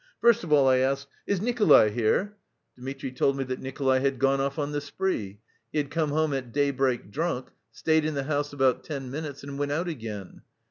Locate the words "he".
5.71-5.77